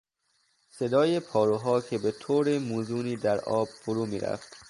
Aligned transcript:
صدای 0.69 1.19
پاروها 1.19 1.81
که 1.81 1.97
به 1.97 2.11
طور 2.11 2.59
موزونی 2.59 3.15
در 3.15 3.39
آب 3.39 3.67
فرو 3.67 4.05
میرفت. 4.05 4.55